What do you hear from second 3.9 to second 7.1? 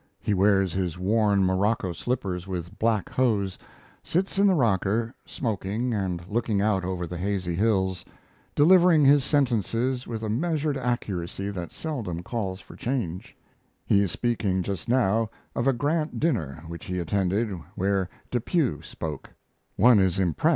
sits in the rocker, smoking and looking out over